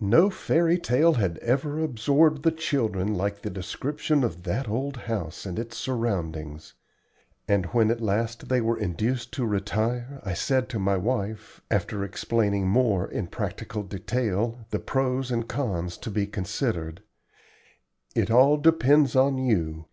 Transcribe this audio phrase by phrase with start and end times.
[0.00, 5.44] No fairy tale had ever absorbed the children like the description of that old house
[5.44, 6.72] and its surroundings;
[7.46, 12.02] and when at last they were induced to retire I said to my wife, after
[12.02, 17.02] explaining more in practical detail the pros and cons to be considered:
[18.14, 19.84] "It all depends on you.